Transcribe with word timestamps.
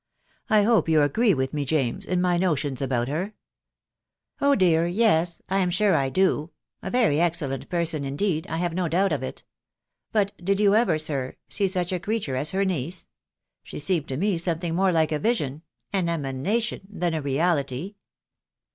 I 0.49 0.63
hope 0.63 0.89
you 0.89 1.03
agree 1.03 1.35
with 1.35 1.53
me, 1.53 1.63
James, 1.63 2.07
in 2.07 2.21
my 2.21 2.35
notions 2.35 2.81
about 2.81 3.07
her!"" 3.07 3.35
Oh, 4.41 4.55
dear! 4.55 4.87
yes.... 4.87 5.43
I 5.47 5.59
am 5.59 5.69
sure 5.69 5.91
1 5.93 6.11
do.... 6.13 6.49
a 6.81 6.89
very 6.89 7.19
excellent 7.21 7.69
person, 7.69 8.03
indeed, 8.03 8.47
I 8.47 8.57
have 8.57 8.73
no 8.73 8.87
doubt 8.87 9.11
of 9.11 9.21
it.... 9.21 9.43
But 10.11 10.33
did 10.43 10.59
you 10.59 10.73
ever, 10.73 10.97
sir, 10.97 11.35
see 11.49 11.67
such 11.67 11.91
a 11.91 11.99
creature 11.99 12.35
as 12.35 12.49
her 12.49 12.65
niece? 12.65 13.09
She 13.61 13.77
seemed 13.77 14.07
to 14.07 14.17
me 14.17 14.39
something 14.39 14.73
more 14.73 14.91
like 14.91 15.11
a 15.11 15.19
vision— 15.19 15.61
an 15.93 16.09
emanation— 16.09 16.81
than 17.01 17.13
a 17.13 17.21
reality." 17.21 17.93